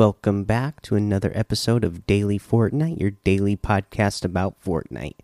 Welcome 0.00 0.44
back 0.44 0.80
to 0.84 0.96
another 0.96 1.30
episode 1.34 1.84
of 1.84 2.06
Daily 2.06 2.38
Fortnite, 2.38 2.98
your 2.98 3.10
daily 3.10 3.54
podcast 3.54 4.24
about 4.24 4.58
Fortnite. 4.58 5.16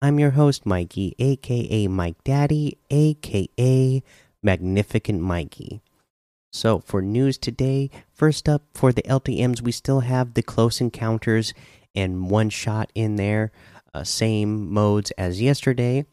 I'm 0.00 0.18
your 0.18 0.30
host, 0.30 0.64
Mikey, 0.64 1.14
aka 1.18 1.86
Mike 1.88 2.16
Daddy, 2.24 2.78
aka 2.88 4.02
Magnificent 4.42 5.20
Mikey. 5.20 5.82
So, 6.50 6.78
for 6.78 7.02
news 7.02 7.36
today, 7.36 7.90
first 8.10 8.48
up 8.48 8.62
for 8.72 8.94
the 8.94 9.02
LTMs, 9.02 9.60
we 9.60 9.72
still 9.72 10.00
have 10.00 10.32
the 10.32 10.42
close 10.42 10.80
encounters 10.80 11.52
and 11.94 12.30
one 12.30 12.48
shot 12.48 12.90
in 12.94 13.16
there, 13.16 13.52
uh, 13.92 14.04
same 14.04 14.72
modes 14.72 15.10
as 15.18 15.42
yesterday. 15.42 16.06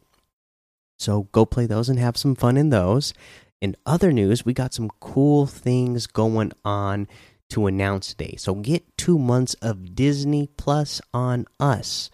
So, 0.98 1.28
go 1.32 1.46
play 1.46 1.64
those 1.64 1.88
and 1.88 1.98
have 1.98 2.18
some 2.18 2.34
fun 2.34 2.58
in 2.58 2.68
those. 2.68 3.14
In 3.62 3.74
other 3.86 4.12
news, 4.12 4.44
we 4.44 4.52
got 4.52 4.74
some 4.74 4.90
cool 5.00 5.46
things 5.46 6.06
going 6.06 6.52
on 6.62 7.08
to 7.50 7.66
announce 7.66 8.08
today. 8.08 8.36
So 8.38 8.54
get 8.54 8.96
two 8.96 9.18
months 9.18 9.54
of 9.54 9.94
Disney 9.94 10.48
Plus 10.56 11.00
on 11.12 11.46
us. 11.60 12.10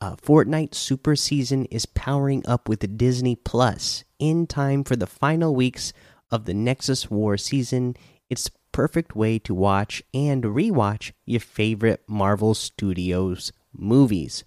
Uh, 0.00 0.14
Fortnite 0.16 0.74
Super 0.74 1.16
Season 1.16 1.64
is 1.66 1.86
powering 1.86 2.44
up 2.46 2.68
with 2.68 2.96
Disney 2.96 3.34
Plus 3.34 4.04
in 4.18 4.46
time 4.46 4.84
for 4.84 4.96
the 4.96 5.06
final 5.06 5.54
weeks 5.54 5.92
of 6.30 6.44
the 6.44 6.54
Nexus 6.54 7.10
War 7.10 7.36
season. 7.36 7.96
It's 8.30 8.50
perfect 8.70 9.16
way 9.16 9.38
to 9.40 9.54
watch 9.54 10.02
and 10.14 10.44
rewatch 10.44 11.12
your 11.26 11.40
favorite 11.40 12.02
Marvel 12.06 12.54
Studios 12.54 13.50
movies. 13.72 14.44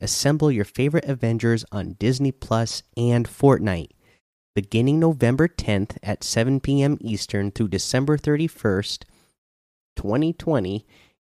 Assemble 0.00 0.52
your 0.52 0.64
favorite 0.64 1.06
Avengers 1.06 1.64
on 1.72 1.96
Disney 1.98 2.30
Plus 2.30 2.82
and 2.96 3.26
Fortnite 3.26 3.90
beginning 4.56 4.98
November 4.98 5.46
10th 5.46 5.98
at 6.02 6.24
7 6.24 6.60
p.m. 6.60 6.96
Eastern 7.02 7.50
through 7.50 7.68
December 7.68 8.16
31st, 8.16 9.04
2020. 9.96 10.86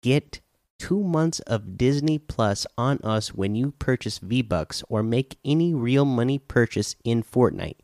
Get 0.03 0.41
two 0.79 1.03
months 1.03 1.41
of 1.41 1.79
Disney 1.79 2.19
Plus 2.19 2.67
on 2.77 2.99
us 3.03 3.33
when 3.33 3.55
you 3.55 3.71
purchase 3.79 4.19
V 4.19 4.43
Bucks 4.43 4.85
or 4.91 5.03
make 5.03 5.39
any 5.47 5.73
real 5.73 6.05
money 6.05 6.39
purchase 6.39 6.95
in 7.05 7.23
Fortnite, 7.23 7.79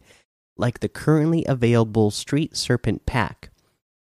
like 0.59 0.81
the 0.81 0.89
currently 0.91 1.47
available 1.49 2.11
Street 2.11 2.55
Serpent 2.55 3.07
Pack. 3.07 3.49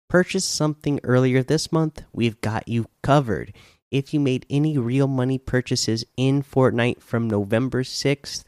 Purchase 0.09 0.45
something 0.45 1.01
earlier 1.03 1.43
this 1.43 1.73
month, 1.73 2.05
we've 2.13 2.41
got 2.41 2.69
you 2.69 2.87
covered. 3.03 3.53
If 3.91 4.15
you 4.15 4.21
made 4.21 4.47
any 4.49 4.79
real 4.79 5.09
money 5.09 5.39
purchases 5.39 6.05
in 6.17 6.45
Fortnite 6.45 7.03
from 7.03 7.29
November 7.29 7.83
6th 7.83 8.45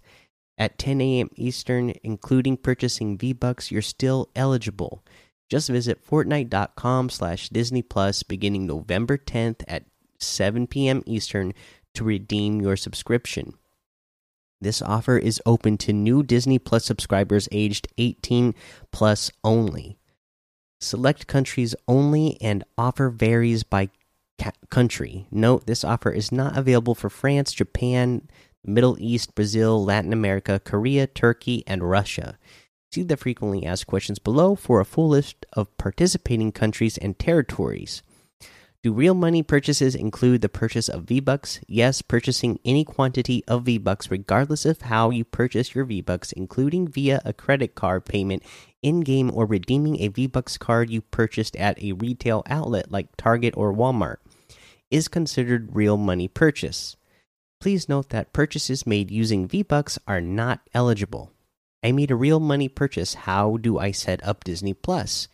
at 0.60 0.78
10 0.78 1.00
a.m. 1.00 1.30
Eastern, 1.36 1.94
including 2.04 2.58
purchasing 2.58 3.16
V-Bucks, 3.16 3.72
you're 3.72 3.80
still 3.80 4.28
eligible. 4.36 5.02
Just 5.48 5.70
visit 5.70 6.06
Fortnite.com 6.06 7.08
slash 7.08 7.48
Disney 7.48 7.82
Plus 7.82 8.22
beginning 8.22 8.66
November 8.66 9.16
10th 9.16 9.62
at 9.66 9.84
7 10.18 10.66
p.m. 10.66 11.02
Eastern 11.06 11.54
to 11.94 12.04
redeem 12.04 12.60
your 12.60 12.76
subscription. 12.76 13.54
This 14.60 14.82
offer 14.82 15.16
is 15.16 15.40
open 15.46 15.78
to 15.78 15.94
new 15.94 16.22
Disney 16.22 16.58
Plus 16.58 16.84
subscribers 16.84 17.48
aged 17.50 17.88
18 17.96 18.54
plus 18.92 19.30
only. 19.42 19.98
Select 20.78 21.26
countries 21.26 21.74
only 21.88 22.36
and 22.42 22.64
offer 22.76 23.08
varies 23.08 23.62
by 23.62 23.88
country. 24.68 25.26
Note 25.30 25.66
this 25.66 25.84
offer 25.84 26.10
is 26.10 26.30
not 26.30 26.56
available 26.56 26.94
for 26.94 27.10
France, 27.10 27.52
Japan, 27.52 28.28
Middle 28.64 28.96
East, 28.98 29.34
Brazil, 29.34 29.84
Latin 29.84 30.12
America, 30.12 30.60
Korea, 30.62 31.06
Turkey, 31.06 31.64
and 31.66 31.88
Russia. 31.88 32.38
See 32.92 33.02
the 33.02 33.16
frequently 33.16 33.64
asked 33.64 33.86
questions 33.86 34.18
below 34.18 34.54
for 34.54 34.80
a 34.80 34.84
full 34.84 35.08
list 35.08 35.46
of 35.52 35.76
participating 35.78 36.52
countries 36.52 36.98
and 36.98 37.18
territories. 37.18 38.02
Do 38.82 38.94
real 38.94 39.12
money 39.12 39.42
purchases 39.42 39.94
include 39.94 40.40
the 40.40 40.48
purchase 40.48 40.88
of 40.88 41.04
V-Bucks? 41.04 41.60
Yes, 41.68 42.00
purchasing 42.00 42.58
any 42.64 42.82
quantity 42.82 43.44
of 43.46 43.64
V-Bucks 43.64 44.10
regardless 44.10 44.64
of 44.64 44.80
how 44.80 45.10
you 45.10 45.22
purchase 45.22 45.74
your 45.74 45.84
V-Bucks, 45.84 46.32
including 46.32 46.88
via 46.88 47.20
a 47.22 47.34
credit 47.34 47.74
card 47.74 48.06
payment 48.06 48.42
in-game 48.82 49.30
or 49.34 49.44
redeeming 49.44 50.00
a 50.00 50.08
V-Bucks 50.08 50.56
card 50.56 50.88
you 50.88 51.02
purchased 51.02 51.54
at 51.56 51.80
a 51.82 51.92
retail 51.92 52.42
outlet 52.46 52.90
like 52.90 53.14
Target 53.18 53.52
or 53.54 53.74
Walmart, 53.74 54.16
is 54.90 55.08
considered 55.08 55.76
real 55.76 55.98
money 55.98 56.26
purchase. 56.26 56.96
Please 57.60 57.90
note 57.90 58.08
that 58.08 58.32
purchases 58.32 58.86
made 58.86 59.10
using 59.10 59.46
V-Bucks 59.46 59.98
are 60.06 60.22
not 60.22 60.60
eligible. 60.72 61.30
I 61.84 61.92
made 61.92 62.10
a 62.10 62.16
real 62.16 62.40
money 62.40 62.68
purchase. 62.68 63.12
How 63.14 63.58
do 63.58 63.78
I 63.78 63.90
set 63.90 64.26
up 64.26 64.44
Disney 64.44 64.72
Plus? 64.72 65.28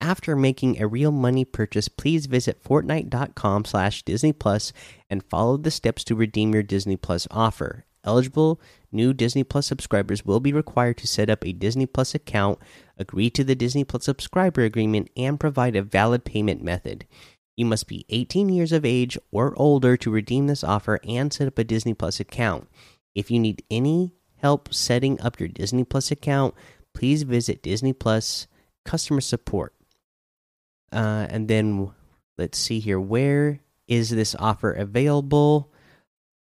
After 0.00 0.36
making 0.36 0.80
a 0.80 0.86
real 0.86 1.10
money 1.10 1.44
purchase, 1.44 1.88
please 1.88 2.26
visit 2.26 2.62
fortnite.com 2.62 3.64
slash 3.64 4.04
Disney 4.04 4.32
Plus 4.32 4.72
and 5.10 5.24
follow 5.24 5.56
the 5.56 5.70
steps 5.72 6.04
to 6.04 6.14
redeem 6.14 6.54
your 6.54 6.62
Disney 6.62 6.96
Plus 6.96 7.26
offer. 7.32 7.84
Eligible 8.04 8.60
new 8.92 9.12
Disney 9.12 9.42
Plus 9.42 9.66
subscribers 9.66 10.24
will 10.24 10.38
be 10.38 10.52
required 10.52 10.98
to 10.98 11.08
set 11.08 11.28
up 11.28 11.44
a 11.44 11.52
Disney 11.52 11.86
Plus 11.86 12.14
account, 12.14 12.60
agree 12.96 13.30
to 13.30 13.42
the 13.42 13.56
Disney 13.56 13.82
Plus 13.82 14.04
subscriber 14.04 14.62
agreement, 14.62 15.10
and 15.16 15.40
provide 15.40 15.74
a 15.74 15.82
valid 15.82 16.24
payment 16.24 16.62
method. 16.62 17.06
You 17.56 17.64
must 17.64 17.88
be 17.88 18.04
18 18.10 18.50
years 18.50 18.70
of 18.72 18.84
age 18.84 19.18
or 19.32 19.54
older 19.58 19.96
to 19.96 20.10
redeem 20.10 20.46
this 20.46 20.62
offer 20.62 21.00
and 21.08 21.32
set 21.32 21.48
up 21.48 21.58
a 21.58 21.64
Disney 21.64 21.94
Plus 21.94 22.20
account. 22.20 22.68
If 23.14 23.30
you 23.30 23.38
need 23.38 23.64
any 23.70 24.12
help 24.36 24.74
setting 24.74 25.18
up 25.22 25.40
your 25.40 25.48
Disney 25.48 25.84
Plus 25.84 26.10
account, 26.10 26.54
please 26.94 27.22
visit 27.22 27.62
Disney 27.62 27.94
Plus 27.94 28.46
customer 28.84 29.22
support. 29.22 29.74
Uh, 30.92 31.26
and 31.30 31.48
then 31.48 31.92
let's 32.36 32.58
see 32.58 32.78
here. 32.78 33.00
Where 33.00 33.60
is 33.88 34.10
this 34.10 34.34
offer 34.38 34.72
available? 34.72 35.72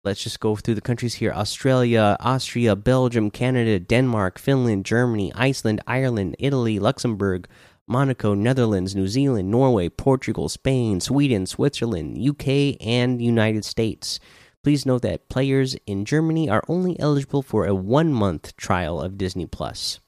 Let's 0.04 0.22
just 0.22 0.40
go 0.40 0.56
through 0.56 0.74
the 0.74 0.80
countries 0.80 1.14
here 1.14 1.32
Australia, 1.32 2.16
Austria, 2.20 2.76
Belgium, 2.76 3.30
Canada, 3.30 3.80
Denmark, 3.80 4.38
Finland, 4.38 4.84
Germany, 4.84 5.32
Iceland, 5.34 5.80
Ireland, 5.86 6.36
Italy, 6.38 6.78
Luxembourg, 6.78 7.48
Monaco, 7.88 8.34
Netherlands, 8.34 8.94
New 8.94 9.08
Zealand, 9.08 9.50
Norway, 9.50 9.88
Portugal, 9.88 10.48
Spain, 10.48 11.00
Sweden, 11.00 11.46
Switzerland, 11.46 12.18
UK, 12.18 12.76
and 12.80 13.22
United 13.22 13.64
States. 13.64 14.20
Please 14.62 14.84
note 14.84 15.02
that 15.02 15.28
players 15.30 15.76
in 15.86 16.04
Germany 16.04 16.50
are 16.50 16.62
only 16.68 16.98
eligible 17.00 17.42
for 17.42 17.64
a 17.64 17.74
one 17.74 18.12
month 18.12 18.54
trial 18.56 19.00
of 19.00 19.16
Disney 19.16 19.46
Plus. 19.46 20.00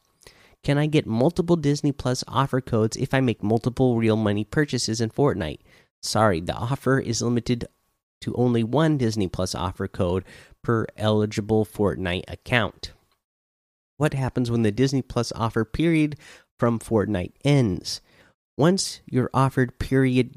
Can 0.62 0.76
I 0.76 0.86
get 0.86 1.06
multiple 1.06 1.56
Disney 1.56 1.92
Plus 1.92 2.22
offer 2.28 2.60
codes 2.60 2.96
if 2.96 3.14
I 3.14 3.20
make 3.20 3.42
multiple 3.42 3.96
real 3.96 4.16
money 4.16 4.44
purchases 4.44 5.00
in 5.00 5.08
Fortnite? 5.08 5.60
Sorry, 6.02 6.40
the 6.40 6.54
offer 6.54 6.98
is 6.98 7.22
limited 7.22 7.66
to 8.20 8.34
only 8.34 8.62
one 8.62 8.98
Disney 8.98 9.28
Plus 9.28 9.54
offer 9.54 9.88
code 9.88 10.24
per 10.62 10.86
eligible 10.98 11.64
Fortnite 11.64 12.24
account. 12.28 12.92
What 13.96 14.14
happens 14.14 14.50
when 14.50 14.62
the 14.62 14.72
Disney 14.72 15.02
Plus 15.02 15.32
offer 15.32 15.64
period 15.64 16.16
from 16.60 16.78
Fortnite 16.78 17.32
ends. 17.44 18.00
Once 18.56 19.00
your 19.06 19.30
offered 19.34 19.78
period 19.78 20.36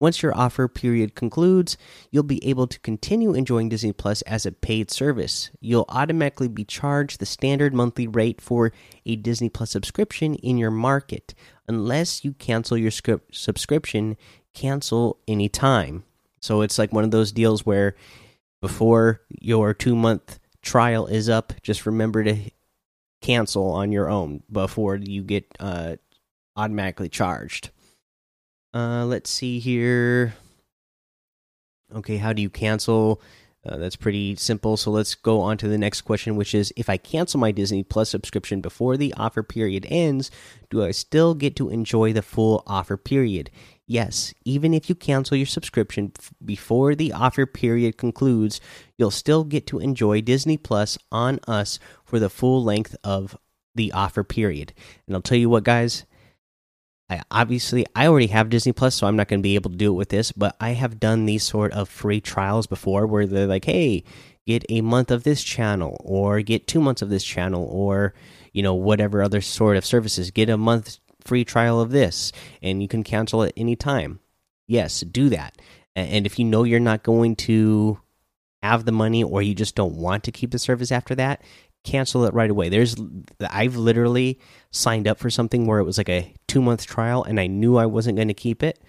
once 0.00 0.22
your 0.22 0.34
offer 0.34 0.66
period 0.66 1.14
concludes, 1.14 1.76
you'll 2.10 2.22
be 2.22 2.42
able 2.48 2.66
to 2.66 2.80
continue 2.80 3.34
enjoying 3.34 3.68
Disney 3.68 3.92
Plus 3.92 4.22
as 4.22 4.46
a 4.46 4.52
paid 4.52 4.90
service. 4.90 5.50
You'll 5.60 5.84
automatically 5.90 6.48
be 6.48 6.64
charged 6.64 7.20
the 7.20 7.26
standard 7.26 7.74
monthly 7.74 8.06
rate 8.08 8.40
for 8.40 8.72
a 9.04 9.16
Disney 9.16 9.50
Plus 9.50 9.70
subscription 9.70 10.36
in 10.36 10.56
your 10.56 10.70
market. 10.70 11.34
Unless 11.68 12.24
you 12.24 12.32
cancel 12.32 12.78
your 12.78 12.90
subscription, 12.90 14.16
cancel 14.54 15.18
anytime. 15.28 16.04
So 16.40 16.62
it's 16.62 16.78
like 16.78 16.94
one 16.94 17.04
of 17.04 17.10
those 17.10 17.30
deals 17.30 17.66
where 17.66 17.94
before 18.62 19.20
your 19.28 19.74
2 19.74 19.94
month 19.94 20.38
trial 20.62 21.08
is 21.08 21.28
up, 21.28 21.52
just 21.62 21.84
remember 21.84 22.24
to 22.24 22.38
cancel 23.20 23.70
on 23.70 23.92
your 23.92 24.08
own 24.08 24.42
before 24.50 24.96
you 24.96 25.22
get 25.22 25.46
uh, 25.60 25.96
automatically 26.56 27.08
charged. 27.08 27.70
Uh, 28.74 29.04
let's 29.04 29.30
see 29.30 29.58
here. 29.58 30.34
Okay, 31.94 32.18
how 32.18 32.32
do 32.32 32.40
you 32.40 32.50
cancel? 32.50 33.20
Uh, 33.66 33.76
that's 33.76 33.96
pretty 33.96 34.36
simple. 34.36 34.76
So 34.76 34.90
let's 34.90 35.14
go 35.14 35.40
on 35.40 35.58
to 35.58 35.68
the 35.68 35.76
next 35.76 36.02
question, 36.02 36.36
which 36.36 36.54
is 36.54 36.72
if 36.76 36.88
I 36.88 36.96
cancel 36.96 37.40
my 37.40 37.50
Disney 37.50 37.82
Plus 37.82 38.08
subscription 38.08 38.60
before 38.60 38.96
the 38.96 39.12
offer 39.18 39.42
period 39.42 39.86
ends, 39.90 40.30
do 40.70 40.82
I 40.82 40.92
still 40.92 41.34
get 41.34 41.56
to 41.56 41.68
enjoy 41.68 42.12
the 42.12 42.22
full 42.22 42.62
offer 42.66 42.96
period? 42.96 43.50
Yes, 43.90 44.32
even 44.44 44.72
if 44.72 44.88
you 44.88 44.94
cancel 44.94 45.36
your 45.36 45.46
subscription 45.46 46.12
before 46.44 46.94
the 46.94 47.12
offer 47.12 47.44
period 47.44 47.98
concludes, 47.98 48.60
you'll 48.96 49.10
still 49.10 49.42
get 49.42 49.66
to 49.66 49.80
enjoy 49.80 50.20
Disney 50.20 50.56
Plus 50.56 50.96
on 51.10 51.40
us 51.48 51.80
for 52.04 52.20
the 52.20 52.30
full 52.30 52.62
length 52.62 52.94
of 53.02 53.36
the 53.74 53.90
offer 53.90 54.22
period. 54.22 54.72
And 55.08 55.16
I'll 55.16 55.22
tell 55.22 55.38
you 55.38 55.50
what, 55.50 55.64
guys, 55.64 56.04
I 57.08 57.22
obviously 57.32 57.84
I 57.96 58.06
already 58.06 58.28
have 58.28 58.48
Disney 58.48 58.70
Plus, 58.70 58.94
so 58.94 59.08
I'm 59.08 59.16
not 59.16 59.26
going 59.26 59.40
to 59.40 59.42
be 59.42 59.56
able 59.56 59.72
to 59.72 59.76
do 59.76 59.92
it 59.92 59.96
with 59.96 60.10
this, 60.10 60.30
but 60.30 60.54
I 60.60 60.70
have 60.70 61.00
done 61.00 61.26
these 61.26 61.42
sort 61.42 61.72
of 61.72 61.88
free 61.88 62.20
trials 62.20 62.68
before 62.68 63.08
where 63.08 63.26
they're 63.26 63.48
like, 63.48 63.64
"Hey, 63.64 64.04
get 64.46 64.64
a 64.68 64.82
month 64.82 65.10
of 65.10 65.24
this 65.24 65.42
channel 65.42 66.00
or 66.04 66.42
get 66.42 66.68
2 66.68 66.80
months 66.80 67.02
of 67.02 67.10
this 67.10 67.24
channel 67.24 67.66
or, 67.68 68.14
you 68.52 68.62
know, 68.62 68.74
whatever 68.74 69.20
other 69.20 69.40
sort 69.40 69.76
of 69.76 69.84
services. 69.84 70.30
Get 70.30 70.48
a 70.48 70.56
month 70.56 71.00
free 71.24 71.44
trial 71.44 71.80
of 71.80 71.90
this, 71.90 72.32
and 72.62 72.82
you 72.82 72.88
can 72.88 73.02
cancel 73.02 73.42
at 73.42 73.52
any 73.56 73.76
time. 73.76 74.20
Yes, 74.66 75.00
do 75.00 75.28
that. 75.30 75.58
And 75.96 76.26
if 76.26 76.38
you 76.38 76.44
know 76.44 76.64
you're 76.64 76.80
not 76.80 77.02
going 77.02 77.36
to 77.36 77.98
have 78.62 78.84
the 78.84 78.92
money 78.92 79.22
or 79.22 79.42
you 79.42 79.54
just 79.54 79.74
don't 79.74 79.96
want 79.96 80.24
to 80.24 80.32
keep 80.32 80.50
the 80.50 80.58
service 80.58 80.92
after 80.92 81.14
that, 81.16 81.42
cancel 81.84 82.24
it 82.24 82.34
right 82.34 82.50
away. 82.50 82.68
There's 82.68 82.94
I've 83.48 83.76
literally 83.76 84.38
signed 84.70 85.08
up 85.08 85.18
for 85.18 85.30
something 85.30 85.66
where 85.66 85.78
it 85.78 85.84
was 85.84 85.98
like 85.98 86.08
a 86.08 86.34
2 86.48 86.60
month 86.60 86.86
trial 86.86 87.24
and 87.24 87.40
I 87.40 87.46
knew 87.46 87.76
I 87.76 87.86
wasn't 87.86 88.16
going 88.16 88.28
to 88.28 88.34
keep 88.34 88.62
it. 88.62 88.80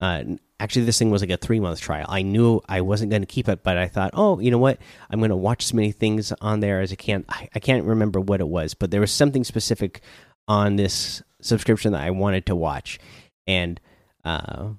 Uh, 0.00 0.24
actually 0.58 0.84
this 0.84 0.98
thing 0.98 1.10
was 1.10 1.22
like 1.22 1.30
a 1.30 1.36
3 1.36 1.60
month 1.60 1.80
trial. 1.80 2.06
I 2.08 2.22
knew 2.22 2.60
I 2.68 2.80
wasn't 2.80 3.10
going 3.10 3.22
to 3.22 3.26
keep 3.26 3.48
it, 3.48 3.62
but 3.62 3.78
I 3.78 3.86
thought, 3.86 4.10
"Oh, 4.14 4.40
you 4.40 4.50
know 4.50 4.58
what? 4.58 4.78
I'm 5.08 5.20
going 5.20 5.30
to 5.30 5.36
watch 5.36 5.64
as 5.64 5.74
many 5.74 5.92
things 5.92 6.32
on 6.40 6.60
there 6.60 6.80
as 6.80 6.92
I 6.92 6.96
can." 6.96 7.24
I, 7.28 7.48
I 7.54 7.60
can't 7.60 7.84
remember 7.84 8.20
what 8.20 8.40
it 8.40 8.48
was, 8.48 8.74
but 8.74 8.90
there 8.90 9.00
was 9.00 9.12
something 9.12 9.44
specific 9.44 10.00
on 10.48 10.76
this 10.76 11.22
subscription 11.44 11.92
that 11.92 12.02
I 12.02 12.10
wanted 12.10 12.46
to 12.46 12.56
watch. 12.56 12.98
And 13.46 13.80
uh 14.24 14.70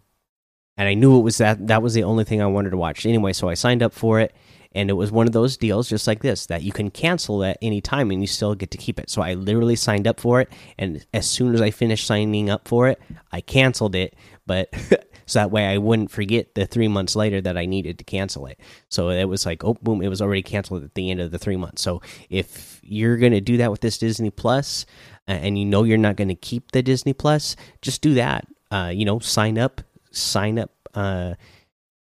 and 0.78 0.90
I 0.90 0.94
knew 0.94 1.18
it 1.18 1.22
was 1.22 1.38
that 1.38 1.68
that 1.68 1.82
was 1.82 1.94
the 1.94 2.04
only 2.04 2.26
thing 2.26 2.42
I 2.42 2.48
wanted 2.48 2.72
to 2.72 2.78
watch 2.78 3.06
anyway. 3.06 3.34
So 3.34 3.48
I 3.48 3.54
signed 3.54 3.82
up 3.82 3.94
for 3.94 4.20
it, 4.20 4.36
and 4.74 4.90
it 4.90 4.94
was 4.94 5.12
one 5.12 5.26
of 5.26 5.34
those 5.34 5.56
deals 5.56 5.88
just 5.88 6.06
like 6.06 6.22
this 6.22 6.48
that 6.48 6.64
you 6.64 6.74
can 6.74 6.92
cancel 6.92 7.44
at 7.44 7.58
any 7.62 7.80
time 7.80 8.12
and 8.12 8.22
you 8.22 8.28
still 8.28 8.56
get 8.56 8.72
to 8.72 8.78
keep 8.78 9.00
it. 9.00 9.10
So 9.10 9.22
I 9.22 9.36
literally 9.36 9.78
signed 9.78 10.06
up 10.06 10.20
for 10.20 10.42
it, 10.42 10.50
and 10.78 11.06
as 11.14 11.30
soon 11.30 11.54
as 11.54 11.62
I 11.62 11.72
finished 11.72 12.06
signing 12.06 12.50
up 12.50 12.68
for 12.68 12.90
it, 12.90 13.00
I 13.32 13.40
canceled 13.42 13.96
it. 13.96 14.16
But 14.46 14.70
so 15.26 15.40
that 15.40 15.52
way 15.52 15.66
I 15.66 15.78
wouldn't 15.78 16.12
forget 16.12 16.56
the 16.56 16.66
three 16.66 16.88
months 16.88 17.16
later 17.16 17.42
that 17.42 17.58
I 17.58 17.66
needed 17.66 17.98
to 18.00 18.04
cancel 18.04 18.46
it. 18.48 18.60
So 18.90 19.10
it 19.10 19.26
was 19.26 19.46
like, 19.46 19.64
oh, 19.64 19.76
boom, 19.82 20.02
it 20.02 20.10
was 20.10 20.22
already 20.22 20.44
canceled 20.44 20.84
at 20.84 20.94
the 20.94 21.12
end 21.12 21.20
of 21.20 21.32
the 21.32 21.40
three 21.40 21.58
months. 21.58 21.82
So 21.82 22.02
if 22.30 22.80
you're 22.84 23.18
gonna 23.18 23.42
do 23.42 23.58
that 23.58 23.72
with 23.72 23.82
this 23.82 23.98
Disney 23.98 24.30
Plus, 24.30 24.86
and 25.28 25.58
you 25.58 25.66
know 25.66 25.84
you're 25.84 25.98
not 25.98 26.18
going 26.18 26.28
to 26.28 26.36
keep 26.36 26.72
the 26.72 26.84
Disney 26.84 27.12
Plus, 27.12 27.56
just 27.82 28.04
do 28.04 28.14
that. 28.14 28.46
Uh, 28.70 28.92
you 28.94 29.06
know, 29.06 29.18
sign 29.18 29.58
up 29.58 29.82
sign 30.18 30.58
up, 30.60 30.72
uh, 30.94 31.36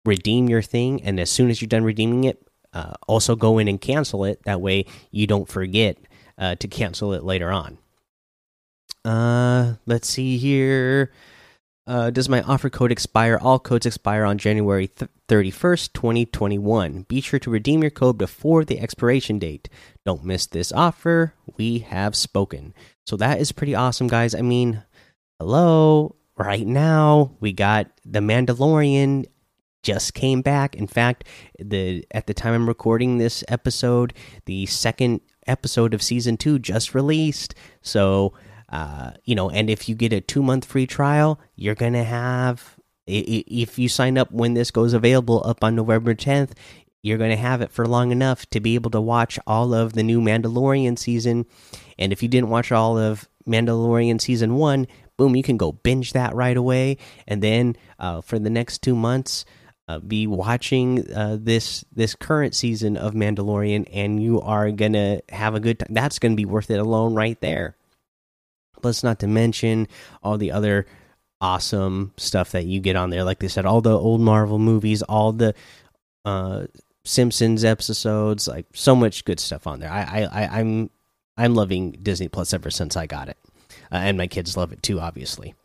redeem 0.05 0.47
your 0.47 0.61
thing, 0.61 1.01
and 1.03 1.19
as 1.19 1.29
soon 1.29 1.49
as 1.49 1.61
you're 1.61 1.67
done 1.67 1.83
redeeming 1.83 2.23
it, 2.23 2.41
uh, 2.73 2.93
also 3.07 3.35
go 3.35 3.57
in 3.57 3.67
and 3.67 3.81
cancel 3.81 4.23
it. 4.25 4.41
That 4.43 4.61
way, 4.61 4.85
you 5.11 5.27
don't 5.27 5.47
forget 5.47 5.97
uh, 6.37 6.55
to 6.55 6.67
cancel 6.67 7.13
it 7.13 7.23
later 7.23 7.51
on. 7.51 7.77
Uh, 9.03 9.75
let's 9.85 10.07
see 10.07 10.37
here. 10.37 11.11
Uh, 11.87 12.09
does 12.09 12.27
my 12.27 12.41
offer 12.41 12.69
code 12.69 12.91
expire? 12.91 13.39
All 13.41 13.59
codes 13.59 13.85
expire 13.85 14.25
on 14.25 14.37
January 14.37 14.89
31st, 15.29 15.93
2021. 15.93 17.03
Be 17.03 17.21
sure 17.21 17.39
to 17.39 17.49
redeem 17.49 17.81
your 17.81 17.91
code 17.91 18.17
before 18.17 18.65
the 18.65 18.79
expiration 18.79 19.39
date. 19.39 19.69
Don't 20.05 20.25
miss 20.25 20.45
this 20.45 20.73
offer. 20.73 21.33
We 21.55 21.79
have 21.79 22.15
spoken. 22.15 22.73
So 23.05 23.15
that 23.15 23.39
is 23.39 23.53
pretty 23.53 23.73
awesome, 23.73 24.07
guys. 24.07 24.35
I 24.35 24.41
mean, 24.41 24.83
hello 25.39 26.17
right 26.37 26.67
now 26.67 27.31
we 27.39 27.51
got 27.51 27.87
the 28.05 28.19
Mandalorian 28.19 29.25
just 29.83 30.13
came 30.13 30.41
back. 30.41 30.75
In 30.75 30.87
fact, 30.87 31.23
the 31.59 32.05
at 32.11 32.27
the 32.27 32.33
time 32.33 32.53
I'm 32.53 32.67
recording 32.67 33.17
this 33.17 33.43
episode, 33.47 34.13
the 34.45 34.65
second 34.65 35.21
episode 35.45 35.93
of 35.93 36.01
season 36.01 36.35
2 36.35 36.59
just 36.59 36.93
released. 36.93 37.55
So, 37.81 38.33
uh, 38.69 39.11
you 39.23 39.35
know, 39.35 39.49
and 39.49 39.69
if 39.69 39.87
you 39.87 39.95
get 39.95 40.13
a 40.13 40.21
2 40.21 40.43
month 40.43 40.65
free 40.65 40.87
trial, 40.87 41.39
you're 41.55 41.75
to 41.75 42.03
have 42.03 42.75
if 43.07 43.79
you 43.79 43.87
sign 43.87 44.17
up 44.17 44.31
when 44.31 44.53
this 44.53 44.69
goes 44.69 44.93
available 44.93 45.41
up 45.45 45.63
on 45.63 45.75
November 45.75 46.13
10th, 46.13 46.51
you're 47.01 47.17
going 47.17 47.31
to 47.31 47.37
have 47.37 47.61
it 47.61 47.71
for 47.71 47.85
long 47.85 48.11
enough 48.11 48.45
to 48.49 48.59
be 48.59 48.75
able 48.75 48.91
to 48.91 48.99
watch 48.99 49.39
all 49.47 49.73
of 49.73 49.93
the 49.93 50.03
new 50.03 50.19
Mandalorian 50.19 50.99
season. 50.99 51.45
And 51.97 52.11
if 52.11 52.21
you 52.21 52.27
didn't 52.27 52.49
watch 52.49 52.69
all 52.71 52.97
of 52.97 53.29
Mandalorian 53.47 54.19
season 54.19 54.55
1, 54.55 54.87
boom, 55.15 55.35
you 55.35 55.43
can 55.43 55.57
go 55.57 55.71
binge 55.71 56.13
that 56.13 56.35
right 56.35 56.55
away, 56.55 56.97
and 57.27 57.41
then 57.41 57.75
uh, 57.99 58.21
for 58.21 58.39
the 58.39 58.49
next 58.49 58.83
two 58.83 58.95
months, 58.95 59.45
uh, 59.89 59.99
be 59.99 60.27
watching 60.27 61.09
uh, 61.13 61.37
this 61.39 61.85
this 61.93 62.13
current 62.13 62.53
season 62.53 62.97
of 62.97 63.13
Mandalorian, 63.13 63.87
and 63.93 64.21
you 64.21 64.41
are 64.41 64.69
gonna 64.71 65.21
have 65.29 65.55
a 65.55 65.61
good 65.61 65.79
time. 65.79 65.87
That's 65.91 66.19
gonna 66.19 66.35
be 66.35 66.45
worth 66.45 66.69
it 66.69 66.79
alone, 66.79 67.15
right 67.15 67.39
there. 67.39 67.76
Plus, 68.81 69.03
not 69.03 69.19
to 69.19 69.27
mention 69.27 69.87
all 70.23 70.37
the 70.37 70.51
other 70.51 70.85
awesome 71.39 72.13
stuff 72.17 72.51
that 72.51 72.65
you 72.65 72.79
get 72.79 72.95
on 72.95 73.09
there. 73.09 73.23
Like 73.23 73.39
they 73.39 73.47
said, 73.47 73.65
all 73.65 73.81
the 73.81 73.97
old 73.97 74.21
Marvel 74.21 74.59
movies, 74.59 75.01
all 75.03 75.31
the 75.31 75.53
uh, 76.25 76.65
Simpsons 77.05 77.63
episodes, 77.63 78.47
like 78.47 78.65
so 78.73 78.95
much 78.95 79.25
good 79.25 79.39
stuff 79.39 79.67
on 79.67 79.79
there. 79.79 79.91
I, 79.91 80.27
I, 80.31 80.59
I'm 80.59 80.89
I'm 81.37 81.53
loving 81.53 81.91
Disney 82.01 82.27
Plus 82.27 82.53
ever 82.53 82.71
since 82.71 82.97
I 82.97 83.05
got 83.05 83.29
it 83.29 83.37
uh, 83.91 83.97
and 83.97 84.17
my 84.17 84.27
kids 84.27 84.57
love 84.57 84.71
it 84.71 84.83
too, 84.83 84.99
obviously. 84.99 85.55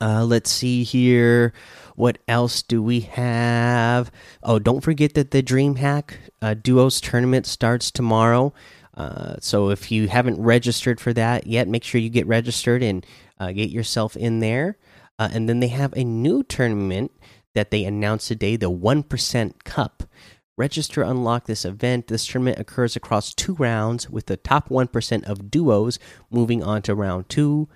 Uh, 0.00 0.24
let's 0.24 0.50
see 0.50 0.82
here. 0.82 1.52
What 1.94 2.18
else 2.28 2.62
do 2.62 2.82
we 2.82 3.00
have? 3.00 4.10
Oh, 4.42 4.58
don't 4.58 4.82
forget 4.82 5.14
that 5.14 5.30
the 5.30 5.42
DreamHack 5.42 6.10
uh, 6.42 6.54
Duos 6.54 7.00
tournament 7.00 7.46
starts 7.46 7.90
tomorrow. 7.90 8.52
Uh, 8.96 9.36
so 9.40 9.70
if 9.70 9.92
you 9.92 10.08
haven't 10.08 10.40
registered 10.40 11.00
for 11.00 11.12
that 11.12 11.46
yet, 11.46 11.68
make 11.68 11.84
sure 11.84 12.00
you 12.00 12.08
get 12.08 12.26
registered 12.26 12.82
and 12.82 13.04
uh, 13.38 13.52
get 13.52 13.70
yourself 13.70 14.16
in 14.16 14.40
there. 14.40 14.78
Uh, 15.18 15.28
and 15.32 15.48
then 15.48 15.60
they 15.60 15.68
have 15.68 15.92
a 15.94 16.04
new 16.04 16.42
tournament 16.42 17.12
that 17.54 17.70
they 17.70 17.84
announced 17.84 18.28
today, 18.28 18.56
the 18.56 18.70
One 18.70 19.02
Percent 19.02 19.64
Cup. 19.64 20.02
Register 20.58 21.02
unlock 21.02 21.44
this 21.44 21.66
event. 21.66 22.06
This 22.06 22.26
tournament 22.26 22.58
occurs 22.58 22.96
across 22.96 23.34
two 23.34 23.54
rounds, 23.54 24.08
with 24.08 24.26
the 24.26 24.38
top 24.38 24.70
1% 24.70 25.24
of 25.24 25.50
duos 25.50 25.98
moving 26.30 26.62
on 26.62 26.80
to 26.82 26.94
round 26.94 27.28
two. 27.28 27.68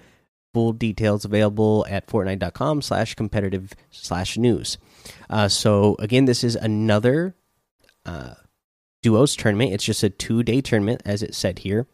Full 0.54 0.72
details 0.72 1.24
available 1.24 1.86
at 1.88 2.06
Fortnite.com 2.06 2.82
slash 2.82 3.14
competitive 3.14 3.74
slash 3.90 4.36
news. 4.36 4.78
Uh, 5.28 5.48
so, 5.48 5.94
again, 5.98 6.24
this 6.24 6.42
is 6.42 6.56
another 6.56 7.36
uh, 8.06 8.34
duos 9.02 9.36
tournament. 9.36 9.72
It's 9.72 9.84
just 9.84 10.02
a 10.02 10.10
two 10.10 10.42
day 10.42 10.60
tournament, 10.60 11.02
as 11.04 11.22
it 11.22 11.34
said 11.34 11.60
here. 11.60 11.86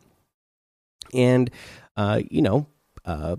And, 1.15 1.51
uh, 1.97 2.23
you 2.31 2.43
know, 2.43 2.67
uh, 3.05 3.37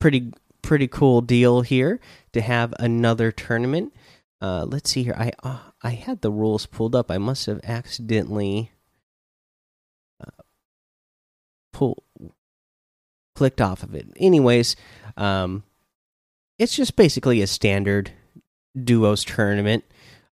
pretty 0.00 0.32
pretty 0.62 0.88
cool 0.88 1.20
deal 1.20 1.60
here 1.60 2.00
to 2.32 2.40
have 2.40 2.74
another 2.78 3.30
tournament. 3.30 3.94
Uh, 4.40 4.64
let's 4.66 4.90
see 4.90 5.04
here. 5.04 5.14
I 5.16 5.32
uh, 5.42 5.58
I 5.82 5.90
had 5.90 6.20
the 6.20 6.30
rules 6.30 6.66
pulled 6.66 6.94
up. 6.94 7.10
I 7.10 7.18
must 7.18 7.46
have 7.46 7.60
accidentally 7.64 8.72
uh, 10.20 10.42
pull 11.72 12.02
clicked 13.34 13.60
off 13.60 13.82
of 13.82 13.94
it. 13.94 14.08
Anyways, 14.16 14.76
um, 15.16 15.62
it's 16.58 16.74
just 16.74 16.96
basically 16.96 17.42
a 17.42 17.46
standard 17.46 18.10
duos 18.76 19.24
tournament. 19.24 19.84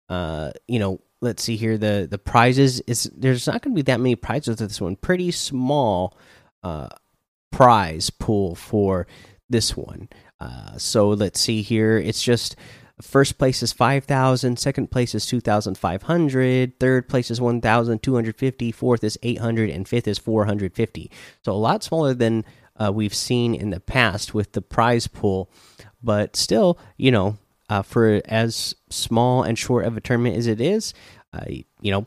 Uh, 0.08 0.52
you 0.66 0.78
know, 0.78 1.00
let's 1.24 1.42
see 1.42 1.56
here. 1.56 1.76
The 1.76 2.06
the 2.08 2.18
prizes 2.18 2.80
is 2.80 3.10
there's 3.16 3.46
not 3.46 3.62
going 3.62 3.74
to 3.74 3.82
be 3.82 3.82
that 3.82 4.00
many 4.00 4.16
prizes 4.16 4.60
with 4.60 4.68
this 4.68 4.80
one. 4.80 4.96
Pretty 4.96 5.30
small 5.30 6.16
uh 6.62 6.88
prize 7.50 8.10
pool 8.10 8.54
for 8.54 9.06
this 9.48 9.76
one. 9.76 10.08
Uh, 10.40 10.76
so 10.76 11.08
let's 11.10 11.40
see 11.40 11.62
here. 11.62 11.96
It's 11.96 12.22
just 12.22 12.56
First 13.02 13.38
place 13.38 13.60
is 13.60 13.72
5,000, 13.72 14.56
second 14.56 14.92
place 14.92 15.16
is 15.16 15.26
2,500, 15.26 16.78
third 16.78 17.08
place 17.08 17.28
is 17.28 17.40
1,250, 17.40 18.70
fourth 18.70 19.02
is 19.02 19.18
800, 19.20 19.68
and 19.68 19.88
fifth 19.88 20.06
is 20.06 20.18
450. 20.18 21.10
So 21.44 21.52
a 21.52 21.54
lot 21.54 21.82
smaller 21.82 22.14
than 22.14 22.44
uh, 22.76 22.92
we've 22.94 23.14
seen 23.14 23.52
in 23.52 23.70
the 23.70 23.80
past 23.80 24.32
with 24.32 24.52
the 24.52 24.62
prize 24.62 25.08
pool, 25.08 25.50
but 26.04 26.36
still, 26.36 26.78
you 26.96 27.10
know, 27.10 27.36
uh, 27.74 27.82
for 27.82 28.22
as 28.26 28.74
small 28.90 29.42
and 29.42 29.58
short 29.58 29.84
of 29.84 29.96
a 29.96 30.00
tournament 30.00 30.36
as 30.36 30.46
it 30.46 30.60
is, 30.60 30.94
uh, 31.32 31.44
you 31.80 31.90
know, 31.90 32.06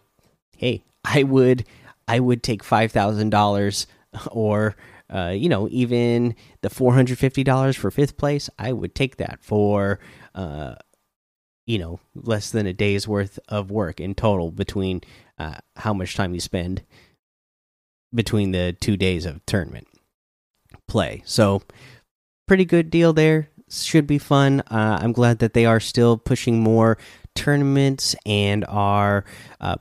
hey, 0.55 0.83
I 1.03 1.23
would, 1.23 1.65
I 2.07 2.19
would 2.19 2.43
take 2.43 2.63
five 2.63 2.91
thousand 2.91 3.29
dollars 3.29 3.87
or. 4.31 4.75
Uh, 5.09 5.29
you 5.29 5.47
know, 5.47 5.69
even 5.71 6.35
the 6.63 6.69
four 6.69 6.93
hundred 6.93 7.17
fifty 7.17 7.41
dollars 7.41 7.77
for 7.77 7.89
fifth 7.89 8.17
place, 8.17 8.49
I 8.59 8.73
would 8.73 8.93
take 8.93 9.15
that 9.15 9.39
for 9.41 10.01
uh, 10.35 10.75
you 11.67 11.77
know, 11.77 11.99
less 12.15 12.49
than 12.49 12.65
a 12.65 12.73
day's 12.73 13.07
worth 13.07 13.37
of 13.49 13.69
work 13.69 13.99
in 13.99 14.15
total 14.15 14.51
between 14.51 15.01
uh, 15.37 15.55
how 15.75 15.93
much 15.93 16.15
time 16.15 16.33
you 16.33 16.39
spend 16.39 16.81
between 18.13 18.51
the 18.51 18.75
two 18.79 18.97
days 18.97 19.25
of 19.25 19.45
tournament 19.45 19.87
play. 20.87 21.21
So, 21.25 21.61
pretty 22.47 22.65
good 22.65 22.89
deal 22.89 23.11
there. 23.13 23.49
Should 23.69 24.07
be 24.07 24.17
fun. 24.17 24.61
Uh, 24.61 24.99
I'm 25.01 25.11
glad 25.11 25.39
that 25.39 25.53
they 25.53 25.65
are 25.65 25.79
still 25.81 26.17
pushing 26.17 26.61
more 26.61 26.97
tournaments 27.35 28.15
and 28.25 28.63
are, 28.69 29.25
uh, 29.59 29.75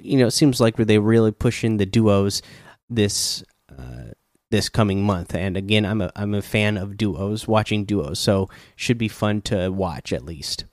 you 0.00 0.18
know, 0.18 0.26
it 0.26 0.32
seems 0.32 0.60
like 0.60 0.76
they 0.76 0.98
really 0.98 1.32
pushing 1.32 1.78
the 1.78 1.86
duos 1.86 2.42
this 2.90 3.42
uh, 3.70 4.12
this 4.50 4.68
coming 4.68 5.02
month. 5.02 5.34
And 5.34 5.56
again, 5.56 5.86
I'm 5.86 6.02
a 6.02 6.12
I'm 6.14 6.34
a 6.34 6.42
fan 6.42 6.76
of 6.76 6.98
duos, 6.98 7.48
watching 7.48 7.86
duos, 7.86 8.18
so 8.18 8.50
should 8.76 8.98
be 8.98 9.08
fun 9.08 9.40
to 9.42 9.70
watch 9.70 10.12
at 10.12 10.26
least. 10.26 10.66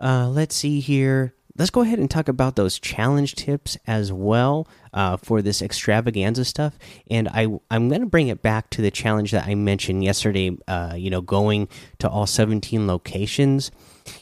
Uh, 0.00 0.28
let's 0.28 0.56
see 0.56 0.80
here. 0.80 1.34
Let's 1.60 1.68
go 1.68 1.82
ahead 1.82 1.98
and 1.98 2.10
talk 2.10 2.26
about 2.26 2.56
those 2.56 2.78
challenge 2.78 3.34
tips 3.34 3.76
as 3.86 4.10
well 4.10 4.66
uh, 4.94 5.18
for 5.18 5.42
this 5.42 5.60
extravaganza 5.60 6.42
stuff. 6.42 6.78
And 7.10 7.28
I 7.28 7.48
I'm 7.70 7.90
going 7.90 8.00
to 8.00 8.06
bring 8.06 8.28
it 8.28 8.40
back 8.40 8.70
to 8.70 8.82
the 8.82 8.90
challenge 8.90 9.30
that 9.32 9.46
I 9.46 9.54
mentioned 9.54 10.02
yesterday. 10.02 10.56
Uh, 10.66 10.94
you 10.96 11.10
know, 11.10 11.20
going 11.20 11.68
to 11.98 12.08
all 12.08 12.26
17 12.26 12.86
locations. 12.86 13.70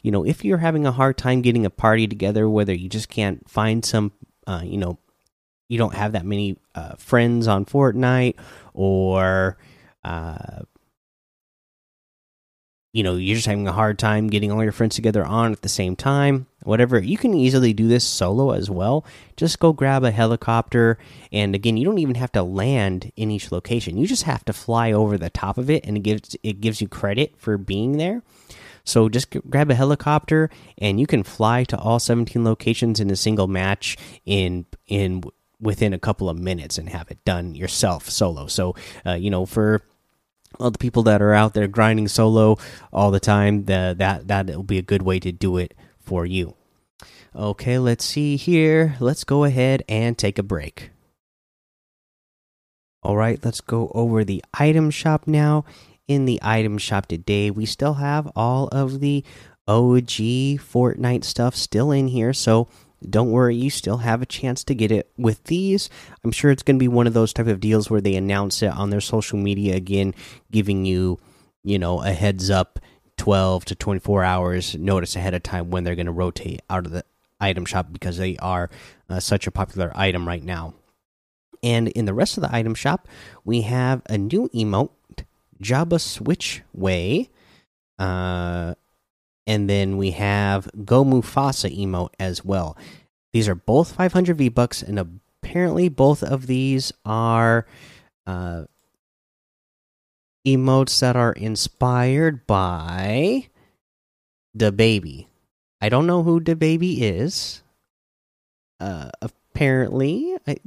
You 0.02 0.10
know, 0.10 0.26
if 0.26 0.44
you're 0.44 0.58
having 0.58 0.84
a 0.84 0.90
hard 0.90 1.16
time 1.16 1.40
getting 1.40 1.64
a 1.64 1.70
party 1.70 2.08
together, 2.08 2.50
whether 2.50 2.74
you 2.74 2.88
just 2.88 3.08
can't 3.08 3.48
find 3.48 3.84
some, 3.84 4.10
uh, 4.48 4.62
you 4.64 4.76
know, 4.76 4.98
you 5.68 5.78
don't 5.78 5.94
have 5.94 6.12
that 6.12 6.26
many 6.26 6.58
uh, 6.74 6.96
friends 6.96 7.46
on 7.46 7.66
Fortnite, 7.66 8.34
or 8.74 9.58
uh, 10.02 10.62
you 12.92 13.02
know 13.02 13.16
you're 13.16 13.36
just 13.36 13.46
having 13.46 13.68
a 13.68 13.72
hard 13.72 13.98
time 13.98 14.28
getting 14.28 14.50
all 14.50 14.62
your 14.62 14.72
friends 14.72 14.94
together 14.94 15.24
on 15.24 15.52
at 15.52 15.62
the 15.62 15.68
same 15.68 15.94
time 15.94 16.46
whatever 16.68 16.98
you 16.98 17.16
can 17.16 17.32
easily 17.32 17.72
do 17.72 17.88
this 17.88 18.04
solo 18.04 18.50
as 18.50 18.68
well. 18.70 19.04
Just 19.36 19.58
go 19.58 19.72
grab 19.72 20.04
a 20.04 20.10
helicopter 20.10 20.98
and 21.32 21.54
again 21.54 21.76
you 21.76 21.84
don't 21.84 21.98
even 21.98 22.16
have 22.16 22.32
to 22.32 22.42
land 22.42 23.10
in 23.16 23.30
each 23.30 23.50
location. 23.50 23.96
You 23.96 24.06
just 24.06 24.24
have 24.24 24.44
to 24.44 24.52
fly 24.52 24.92
over 24.92 25.16
the 25.16 25.30
top 25.30 25.56
of 25.56 25.70
it 25.70 25.86
and 25.86 25.96
it 25.96 26.00
gives 26.00 26.36
it 26.42 26.60
gives 26.60 26.80
you 26.80 26.88
credit 26.88 27.34
for 27.38 27.56
being 27.56 27.96
there. 27.96 28.22
So 28.84 29.08
just 29.08 29.34
grab 29.48 29.70
a 29.70 29.74
helicopter 29.74 30.50
and 30.76 31.00
you 31.00 31.06
can 31.06 31.22
fly 31.22 31.64
to 31.64 31.78
all 31.78 31.98
17 31.98 32.44
locations 32.44 33.00
in 33.00 33.10
a 33.10 33.16
single 33.16 33.48
match 33.48 33.96
in 34.26 34.66
in 34.86 35.22
within 35.60 35.92
a 35.92 35.98
couple 35.98 36.28
of 36.28 36.38
minutes 36.38 36.78
and 36.78 36.88
have 36.90 37.10
it 37.10 37.24
done 37.24 37.54
yourself 37.54 38.10
solo. 38.10 38.46
So 38.46 38.74
uh, 39.06 39.14
you 39.14 39.30
know 39.30 39.46
for 39.46 39.82
all 40.58 40.70
the 40.70 40.78
people 40.78 41.02
that 41.04 41.22
are 41.22 41.34
out 41.34 41.54
there 41.54 41.68
grinding 41.68 42.08
solo 42.08 42.58
all 42.92 43.10
the 43.10 43.20
time, 43.20 43.64
the, 43.64 43.94
that 43.98 44.28
that 44.28 44.46
will 44.46 44.62
be 44.62 44.78
a 44.78 44.82
good 44.82 45.02
way 45.02 45.20
to 45.20 45.32
do 45.32 45.56
it 45.56 45.74
for 46.00 46.26
you. 46.26 46.54
Okay, 47.34 47.78
let's 47.78 48.04
see 48.04 48.36
here. 48.36 48.96
Let's 49.00 49.24
go 49.24 49.44
ahead 49.44 49.84
and 49.88 50.16
take 50.16 50.38
a 50.38 50.42
break. 50.42 50.90
All 53.02 53.16
right, 53.16 53.38
let's 53.44 53.60
go 53.60 53.92
over 53.94 54.24
the 54.24 54.42
item 54.54 54.90
shop 54.90 55.26
now. 55.26 55.64
In 56.08 56.24
the 56.24 56.40
item 56.42 56.78
shop 56.78 57.06
today, 57.06 57.50
we 57.50 57.66
still 57.66 57.94
have 57.94 58.30
all 58.34 58.68
of 58.68 59.00
the 59.00 59.24
OG 59.68 60.58
Fortnite 60.58 61.24
stuff 61.24 61.54
still 61.54 61.92
in 61.92 62.08
here. 62.08 62.32
So 62.32 62.68
don't 63.08 63.30
worry 63.30 63.54
you 63.54 63.70
still 63.70 63.98
have 63.98 64.22
a 64.22 64.26
chance 64.26 64.64
to 64.64 64.74
get 64.74 64.90
it 64.90 65.10
with 65.16 65.44
these. 65.44 65.88
I'm 66.24 66.32
sure 66.32 66.50
it's 66.50 66.62
going 66.62 66.76
to 66.76 66.82
be 66.82 66.88
one 66.88 67.06
of 67.06 67.14
those 67.14 67.32
type 67.32 67.46
of 67.46 67.60
deals 67.60 67.90
where 67.90 68.00
they 68.00 68.16
announce 68.16 68.62
it 68.62 68.72
on 68.72 68.90
their 68.90 69.00
social 69.00 69.38
media 69.38 69.76
again 69.76 70.14
giving 70.50 70.84
you 70.84 71.18
you 71.62 71.78
know 71.78 72.02
a 72.02 72.10
heads 72.10 72.50
up 72.50 72.78
12 73.16 73.64
to 73.66 73.74
24 73.74 74.24
hours 74.24 74.74
notice 74.76 75.16
ahead 75.16 75.34
of 75.34 75.42
time 75.42 75.70
when 75.70 75.84
they're 75.84 75.96
going 75.96 76.06
to 76.06 76.12
rotate 76.12 76.60
out 76.70 76.86
of 76.86 76.92
the 76.92 77.04
item 77.40 77.64
shop 77.64 77.88
because 77.92 78.16
they 78.16 78.36
are 78.38 78.70
uh, 79.08 79.20
such 79.20 79.46
a 79.46 79.50
popular 79.50 79.92
item 79.94 80.26
right 80.26 80.42
now. 80.42 80.74
And 81.62 81.88
in 81.88 82.04
the 82.04 82.14
rest 82.14 82.36
of 82.36 82.42
the 82.42 82.54
item 82.54 82.74
shop 82.74 83.08
we 83.44 83.62
have 83.62 84.02
a 84.06 84.18
new 84.18 84.48
emote 84.48 84.90
jabba 85.60 86.00
switch 86.00 86.62
way 86.72 87.30
uh 87.98 88.74
and 89.48 89.68
then 89.68 89.96
we 89.96 90.10
have 90.10 90.68
Go 90.84 91.02
Mufasa 91.04 91.74
emote 91.74 92.12
as 92.20 92.44
well. 92.44 92.76
These 93.32 93.48
are 93.48 93.54
both 93.54 93.92
500 93.92 94.36
V 94.36 94.50
bucks, 94.50 94.82
and 94.82 94.98
apparently 94.98 95.88
both 95.88 96.22
of 96.22 96.46
these 96.46 96.92
are 97.06 97.66
uh, 98.26 98.64
emotes 100.46 101.00
that 101.00 101.16
are 101.16 101.32
inspired 101.32 102.46
by 102.46 103.48
DaBaby. 104.56 105.26
I 105.80 105.88
don't 105.88 106.06
know 106.06 106.22
who 106.22 106.40
DaBaby 106.40 106.98
is. 107.00 107.62
Uh, 108.78 109.10
apparently, 109.22 110.36
I 110.46 110.58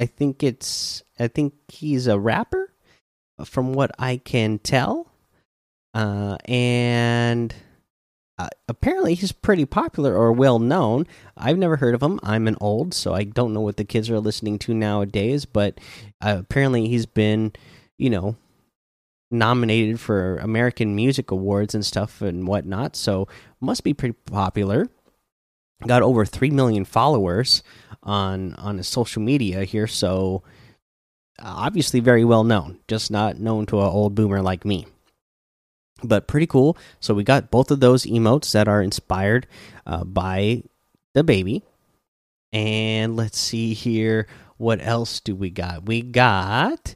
I 0.00 0.06
think 0.06 0.42
it's 0.42 1.02
I 1.18 1.28
think 1.28 1.52
he's 1.68 2.06
a 2.06 2.18
rapper, 2.18 2.72
from 3.44 3.74
what 3.74 3.90
I 3.98 4.16
can 4.16 4.58
tell. 4.58 5.12
Uh, 5.92 6.38
and 6.46 7.54
uh, 8.40 8.48
apparently 8.68 9.12
he's 9.12 9.32
pretty 9.32 9.66
popular 9.66 10.16
or 10.16 10.32
well 10.32 10.58
known. 10.58 11.06
I've 11.36 11.58
never 11.58 11.76
heard 11.76 11.94
of 11.94 12.02
him. 12.02 12.18
I'm 12.22 12.48
an 12.48 12.56
old, 12.58 12.94
so 12.94 13.12
I 13.12 13.24
don't 13.24 13.52
know 13.52 13.60
what 13.60 13.76
the 13.76 13.84
kids 13.84 14.08
are 14.08 14.18
listening 14.18 14.58
to 14.60 14.72
nowadays. 14.72 15.44
But 15.44 15.78
uh, 16.22 16.36
apparently 16.38 16.88
he's 16.88 17.04
been, 17.04 17.52
you 17.98 18.08
know, 18.08 18.36
nominated 19.30 20.00
for 20.00 20.38
American 20.38 20.96
Music 20.96 21.30
Awards 21.30 21.74
and 21.74 21.84
stuff 21.84 22.22
and 22.22 22.46
whatnot. 22.46 22.96
So 22.96 23.28
must 23.60 23.84
be 23.84 23.92
pretty 23.92 24.16
popular. 24.24 24.88
Got 25.86 26.02
over 26.02 26.24
three 26.24 26.50
million 26.50 26.86
followers 26.86 27.62
on 28.02 28.54
on 28.54 28.78
his 28.78 28.88
social 28.88 29.20
media 29.20 29.64
here, 29.64 29.86
so 29.86 30.42
obviously 31.42 32.00
very 32.00 32.24
well 32.24 32.44
known. 32.44 32.78
Just 32.88 33.10
not 33.10 33.38
known 33.38 33.66
to 33.66 33.80
an 33.80 33.86
old 33.86 34.14
boomer 34.14 34.40
like 34.40 34.64
me 34.64 34.86
but 36.02 36.26
pretty 36.26 36.46
cool. 36.46 36.76
So 37.00 37.14
we 37.14 37.24
got 37.24 37.50
both 37.50 37.70
of 37.70 37.80
those 37.80 38.04
emotes 38.04 38.52
that 38.52 38.68
are 38.68 38.82
inspired 38.82 39.46
uh, 39.86 40.04
by 40.04 40.62
DaBaby. 41.14 41.62
And 42.52 43.16
let's 43.16 43.38
see 43.38 43.74
here. 43.74 44.26
What 44.56 44.80
else 44.82 45.20
do 45.20 45.34
we 45.34 45.50
got? 45.50 45.86
We 45.86 46.02
got 46.02 46.94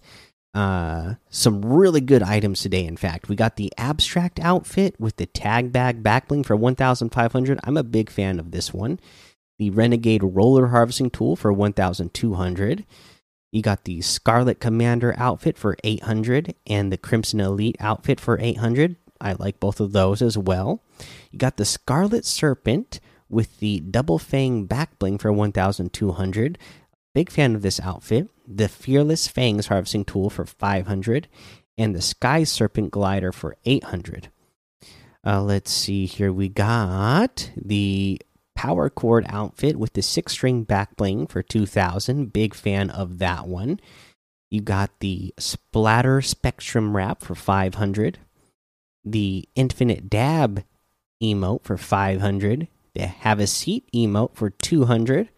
uh, 0.55 1.15
some 1.31 1.63
really 1.63 2.01
good 2.01 2.23
items 2.23 2.61
today. 2.61 2.85
In 2.87 2.97
fact, 2.97 3.29
we 3.29 3.37
got 3.37 3.57
the 3.57 3.73
Abstrakt 3.79 4.39
outfit 4.41 4.95
with 5.01 5.17
the 5.17 5.27
tag 5.27 5.73
bag 5.73 6.03
backbling 6.03 6.47
for 6.47 6.57
1,500. 6.57 7.61
I'm 7.65 7.77
a 7.77 7.83
big 7.83 8.11
fan 8.11 8.39
of 8.39 8.51
this 8.51 8.73
one. 8.73 9.01
The 9.59 9.71
Renegade 9.71 10.23
roller 10.23 10.69
harvesting 10.69 11.11
tool 11.11 11.37
for 11.37 11.53
1,200. 11.53 12.85
You 13.55 13.63
got 13.63 13.85
the 13.85 14.01
Scarlet 14.01 14.59
Commander 14.59 15.15
outfit 15.17 15.57
for 15.57 15.77
800 15.85 16.57
and 16.67 16.91
the 16.91 16.97
Crimson 16.97 17.39
Elite 17.39 17.77
outfit 17.79 18.19
for 18.19 18.37
800. 18.41 18.97
I 19.21 19.35
like 19.35 19.61
both 19.61 19.79
of 19.79 19.93
those 19.93 20.21
as 20.21 20.37
well. 20.37 20.83
You 21.31 21.39
got 21.39 21.57
the 21.57 21.65
Scarlet 21.65 22.25
Serpent 22.25 22.99
with 23.29 23.61
the 23.61 23.79
Double 23.79 24.19
Fang 24.19 24.65
back 24.65 24.99
bling 24.99 25.19
for 25.19 25.33
1200. 25.33 26.59
Big 27.15 27.31
fan 27.31 27.55
of 27.55 27.63
this 27.63 27.79
outfit. 27.79 28.29
The 28.45 28.67
Fearless 28.67 29.29
Fangs 29.29 29.69
harvesting 29.69 30.05
tool 30.05 30.31
for 30.31 30.45
500 30.45 31.29
and 31.79 31.95
the 31.95 32.03
Sky 32.03 32.43
Serpent 32.43 32.91
glider 32.91 33.31
for 33.31 33.57
800. 33.65 34.31
Uh, 35.25 35.41
let's 35.41 35.71
see 35.71 36.07
here. 36.07 36.33
We 36.33 36.49
got 36.49 37.53
the 37.55 38.21
Power 38.65 38.89
Chord 38.89 39.27
outfit 39.29 39.77
with 39.77 39.93
the 39.93 40.01
six 40.01 40.33
string 40.33 40.63
back 40.63 40.97
bling 40.97 41.27
for 41.27 41.43
2000 41.43 42.33
big 42.33 42.55
fan 42.55 42.89
of 42.89 43.19
that 43.19 43.47
one. 43.47 43.79
You 44.51 44.63
got 44.63 45.01
the 45.01 45.35
splatter 45.39 46.23
spectrum 46.23 46.97
wrap 46.97 47.21
for 47.21 47.35
500 47.35 48.19
the 49.05 49.47
infinite 49.55 50.09
dab 50.09 50.65
emote 51.23 51.63
for 51.63 51.77
500 51.77 52.69
the 52.95 53.07
have 53.07 53.39
a 53.39 53.47
seat 53.47 53.87
emote 53.95 54.35
for 54.35 54.49
200 54.49 55.29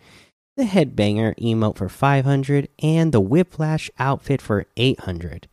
the 0.57 0.63
headbanger 0.63 1.37
emote 1.41 1.77
for 1.77 1.89
500 1.89 2.69
and 2.81 3.11
the 3.11 3.21
whiplash 3.21 3.91
outfit 3.99 4.41
for 4.41 4.67
800 4.77 5.49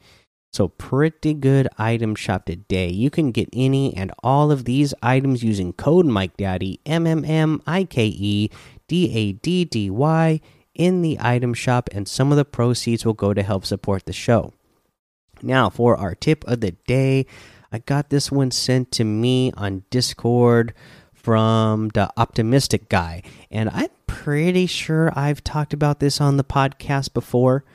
so, 0.53 0.67
pretty 0.67 1.33
good 1.33 1.67
item 1.79 2.13
shop 2.13 2.45
today. 2.45 2.88
You 2.88 3.10
can 3.10 3.31
get 3.31 3.50
any 3.51 3.98
and 3.98 4.12
all 4.22 4.51
of 4.51 4.65
these 4.65 4.93
items 5.01 5.43
using 5.43 5.74
code 5.74 6.05
Mike 6.05 6.38
Daddy 6.38 6.79
M 6.86 7.07
M 7.07 7.25
M 7.25 7.60
I 7.65 7.86
K 7.86 8.05
E 8.05 8.51
D 8.88 9.12
A 9.15 9.31
D 9.31 9.65
D 9.65 9.89
Y 9.89 10.39
in 10.75 11.01
the 11.01 11.17
item 11.19 11.55
shop, 11.55 11.89
and 11.91 12.07
some 12.07 12.31
of 12.31 12.38
the 12.38 12.45
proceeds 12.45 13.03
will 13.03 13.15
go 13.15 13.33
to 13.33 13.41
help 13.41 13.65
support 13.65 14.05
the 14.05 14.13
show. 14.13 14.53
Now, 15.41 15.72
for 15.72 15.98
our 15.98 16.13
tip 16.13 16.45
of 16.48 16.62
the 16.62 16.74
day, 16.86 17.25
I 17.72 17.79
got 17.79 18.12
this 18.12 18.31
one 18.31 18.51
sent 18.51 18.91
to 18.91 19.03
me 19.03 19.51
on 19.57 19.86
Discord 19.89 20.75
from 21.13 21.89
the 21.95 22.12
optimistic 22.15 22.89
guy, 22.89 23.24
and 23.50 23.72
I'm 23.72 23.89
pretty 24.05 24.67
sure 24.67 25.12
I've 25.15 25.43
talked 25.43 25.74
about 25.74 26.00
this 26.00 26.22
on 26.22 26.38
the 26.38 26.43
podcast 26.43 27.15
before, 27.15 27.65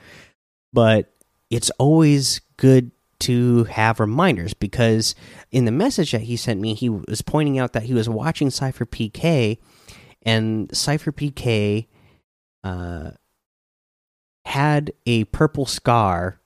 but 0.71 1.11
it's 1.49 1.71
always 1.71 2.39
good 2.59 2.91
to 3.19 3.63
have 3.65 3.99
reminders 3.99 4.53
because 4.53 5.15
in 5.51 5.65
the 5.65 5.71
message 5.71 6.11
that 6.11 6.21
he 6.21 6.35
sent 6.35 6.59
me, 6.59 6.73
he 6.73 6.89
was 6.89 7.21
pointing 7.21 7.57
out 7.57 7.73
that 7.73 7.83
he 7.83 7.93
was 7.93 8.07
watching 8.07 8.49
SypherPK, 8.49 9.57
and 10.23 10.69
SypherPK 10.69 11.87
uh, 12.63 13.11
had 14.45 14.91
a 15.05 15.23
purple 15.25 15.65
scar 15.65 16.39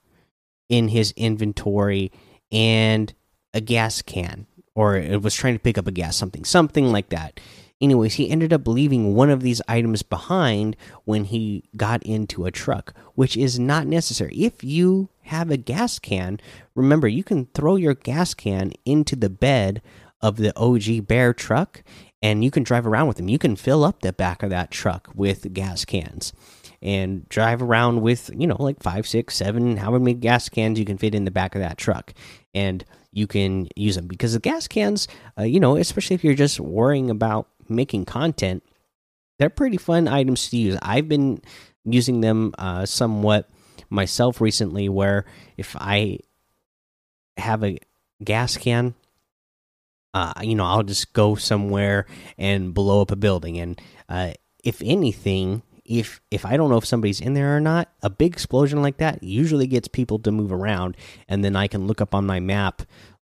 in 0.68 0.88
his 0.88 1.12
inventory 1.16 2.10
and 2.50 3.12
a 3.52 3.60
gas 3.60 4.00
can, 4.02 4.46
or 4.74 4.96
it 4.96 5.22
was 5.22 5.34
trying 5.34 5.54
to 5.54 5.60
pick 5.60 5.78
up 5.78 5.86
a 5.86 5.92
gas 5.92 6.16
something, 6.16 6.44
something 6.44 6.90
like 6.90 7.10
that. 7.10 7.38
Anyways, 7.84 8.14
he 8.14 8.30
ended 8.30 8.50
up 8.50 8.66
leaving 8.66 9.14
one 9.14 9.28
of 9.28 9.42
these 9.42 9.60
items 9.68 10.02
behind 10.02 10.74
when 11.04 11.24
he 11.24 11.64
got 11.76 12.02
into 12.02 12.46
a 12.46 12.50
truck, 12.50 12.94
which 13.14 13.36
is 13.36 13.58
not 13.58 13.86
necessary. 13.86 14.34
If 14.36 14.64
you 14.64 15.10
have 15.24 15.50
a 15.50 15.58
gas 15.58 15.98
can, 15.98 16.40
remember 16.74 17.08
you 17.08 17.22
can 17.22 17.44
throw 17.52 17.76
your 17.76 17.92
gas 17.92 18.32
can 18.32 18.72
into 18.86 19.14
the 19.16 19.28
bed 19.28 19.82
of 20.22 20.38
the 20.38 20.58
OG 20.58 21.06
Bear 21.06 21.34
truck, 21.34 21.82
and 22.22 22.42
you 22.42 22.50
can 22.50 22.62
drive 22.62 22.86
around 22.86 23.06
with 23.06 23.18
them. 23.18 23.28
You 23.28 23.38
can 23.38 23.54
fill 23.54 23.84
up 23.84 24.00
the 24.00 24.14
back 24.14 24.42
of 24.42 24.48
that 24.48 24.70
truck 24.70 25.10
with 25.14 25.52
gas 25.52 25.84
cans 25.84 26.32
and 26.80 27.28
drive 27.28 27.60
around 27.60 28.00
with 28.00 28.30
you 28.34 28.46
know 28.46 28.56
like 28.58 28.82
five, 28.82 29.06
six, 29.06 29.36
seven, 29.36 29.76
however 29.76 29.98
many 29.98 30.14
gas 30.14 30.48
cans 30.48 30.78
you 30.78 30.86
can 30.86 30.96
fit 30.96 31.14
in 31.14 31.26
the 31.26 31.30
back 31.30 31.54
of 31.54 31.60
that 31.60 31.76
truck, 31.76 32.14
and 32.54 32.82
you 33.12 33.26
can 33.26 33.68
use 33.76 33.94
them 33.94 34.06
because 34.06 34.32
the 34.32 34.40
gas 34.40 34.66
cans, 34.66 35.06
uh, 35.38 35.42
you 35.42 35.60
know, 35.60 35.76
especially 35.76 36.14
if 36.14 36.24
you're 36.24 36.34
just 36.34 36.58
worrying 36.58 37.10
about 37.10 37.46
making 37.68 38.04
content, 38.04 38.62
they're 39.38 39.50
pretty 39.50 39.76
fun 39.76 40.08
items 40.08 40.48
to 40.50 40.56
use. 40.56 40.78
I've 40.82 41.08
been 41.08 41.40
using 41.84 42.20
them 42.20 42.54
uh, 42.58 42.86
somewhat 42.86 43.48
myself 43.90 44.40
recently, 44.40 44.88
where 44.88 45.24
if 45.56 45.76
I 45.78 46.18
have 47.36 47.64
a 47.64 47.78
gas 48.22 48.56
can 48.56 48.94
uh, 50.14 50.32
you 50.42 50.54
know, 50.54 50.64
I'll 50.64 50.84
just 50.84 51.12
go 51.12 51.34
somewhere 51.34 52.06
and 52.38 52.72
blow 52.72 53.02
up 53.02 53.10
a 53.10 53.16
building. 53.16 53.58
And 53.58 53.80
uh, 54.08 54.32
if 54.62 54.80
anything, 54.82 55.62
if 55.84 56.20
if 56.30 56.46
I 56.46 56.56
don't 56.56 56.70
know 56.70 56.78
if 56.78 56.86
somebody's 56.86 57.20
in 57.20 57.34
there 57.34 57.56
or 57.56 57.60
not, 57.60 57.92
a 58.00 58.08
big 58.08 58.32
explosion 58.32 58.80
like 58.80 58.98
that 58.98 59.22
usually 59.22 59.66
gets 59.66 59.88
people 59.88 60.20
to 60.20 60.30
move 60.30 60.52
around, 60.52 60.96
and 61.28 61.44
then 61.44 61.56
I 61.56 61.66
can 61.66 61.86
look 61.86 62.00
up 62.00 62.14
on 62.14 62.24
my 62.24 62.40
map 62.40 62.82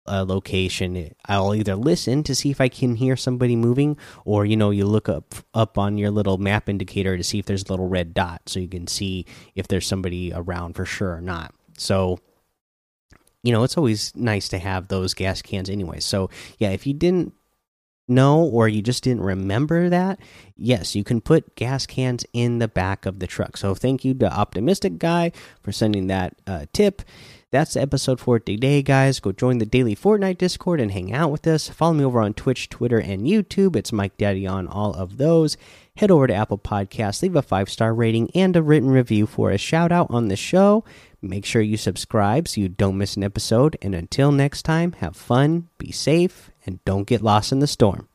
uh, 0.08 0.24
location. 0.26 1.14
I'll 1.26 1.54
either 1.54 1.76
listen 1.76 2.22
to 2.24 2.34
see 2.34 2.50
if 2.50 2.60
I 2.60 2.68
can 2.68 2.96
hear 2.96 3.16
somebody 3.16 3.56
moving, 3.56 3.96
or 4.24 4.44
you 4.44 4.56
know, 4.56 4.70
you 4.70 4.86
look 4.86 5.08
up 5.08 5.34
up 5.54 5.78
on 5.78 5.98
your 5.98 6.10
little 6.10 6.38
map 6.38 6.68
indicator 6.68 7.16
to 7.16 7.24
see 7.24 7.38
if 7.38 7.46
there's 7.46 7.64
a 7.64 7.72
little 7.72 7.88
red 7.88 8.14
dot, 8.14 8.42
so 8.46 8.60
you 8.60 8.68
can 8.68 8.86
see 8.86 9.26
if 9.54 9.68
there's 9.68 9.86
somebody 9.86 10.32
around 10.34 10.74
for 10.74 10.84
sure 10.84 11.12
or 11.14 11.20
not. 11.20 11.54
So 11.78 12.18
you 13.46 13.52
know, 13.52 13.62
it's 13.62 13.76
always 13.76 14.14
nice 14.16 14.48
to 14.48 14.58
have 14.58 14.88
those 14.88 15.14
gas 15.14 15.40
cans 15.40 15.70
anyway. 15.70 16.00
So, 16.00 16.30
yeah, 16.58 16.70
if 16.70 16.84
you 16.84 16.92
didn't 16.92 17.32
know 18.08 18.42
or 18.42 18.66
you 18.66 18.82
just 18.82 19.04
didn't 19.04 19.22
remember 19.22 19.88
that, 19.88 20.18
yes, 20.56 20.96
you 20.96 21.04
can 21.04 21.20
put 21.20 21.54
gas 21.54 21.86
cans 21.86 22.26
in 22.32 22.58
the 22.58 22.66
back 22.66 23.06
of 23.06 23.20
the 23.20 23.28
truck. 23.28 23.56
So, 23.56 23.76
thank 23.76 24.04
you 24.04 24.14
to 24.14 24.32
Optimistic 24.32 24.98
Guy 24.98 25.30
for 25.62 25.70
sending 25.70 26.08
that 26.08 26.34
uh, 26.48 26.66
tip. 26.72 27.02
That's 27.56 27.72
the 27.72 27.80
episode 27.80 28.20
for 28.20 28.38
today, 28.38 28.82
guys. 28.82 29.18
Go 29.18 29.32
join 29.32 29.56
the 29.56 29.64
daily 29.64 29.96
Fortnite 29.96 30.36
Discord 30.36 30.78
and 30.78 30.92
hang 30.92 31.14
out 31.14 31.30
with 31.30 31.46
us. 31.46 31.70
Follow 31.70 31.94
me 31.94 32.04
over 32.04 32.20
on 32.20 32.34
Twitch, 32.34 32.68
Twitter, 32.68 32.98
and 32.98 33.22
YouTube. 33.22 33.76
It's 33.76 33.94
Mike 33.94 34.18
Daddy 34.18 34.46
on 34.46 34.68
all 34.68 34.92
of 34.92 35.16
those. 35.16 35.56
Head 35.96 36.10
over 36.10 36.26
to 36.26 36.34
Apple 36.34 36.58
Podcasts, 36.58 37.22
leave 37.22 37.34
a 37.34 37.40
five 37.40 37.70
star 37.70 37.94
rating 37.94 38.30
and 38.34 38.54
a 38.56 38.62
written 38.62 38.90
review 38.90 39.26
for 39.26 39.50
a 39.50 39.56
shout 39.56 39.90
out 39.90 40.08
on 40.10 40.28
the 40.28 40.36
show. 40.36 40.84
Make 41.22 41.46
sure 41.46 41.62
you 41.62 41.78
subscribe 41.78 42.46
so 42.46 42.60
you 42.60 42.68
don't 42.68 42.98
miss 42.98 43.16
an 43.16 43.24
episode. 43.24 43.78
And 43.80 43.94
until 43.94 44.32
next 44.32 44.64
time, 44.64 44.92
have 44.92 45.16
fun, 45.16 45.70
be 45.78 45.92
safe, 45.92 46.50
and 46.66 46.84
don't 46.84 47.06
get 47.06 47.22
lost 47.22 47.52
in 47.52 47.60
the 47.60 47.66
storm. 47.66 48.06